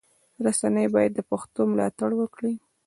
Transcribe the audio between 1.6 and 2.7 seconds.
ملاتړ وکړي.